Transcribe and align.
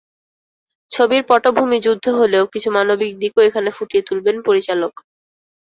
ছবির 0.91 1.23
পটভূমি 1.29 1.77
যুদ্ধ 1.85 2.05
হলেও 2.19 2.43
কিছু 2.53 2.69
মানবিক 2.77 3.11
দিকও 3.21 3.39
এখানে 3.47 3.69
ফুটিয়ে 3.77 4.03
তুলবেন 4.07 4.35
পরিচালক। 4.47 4.93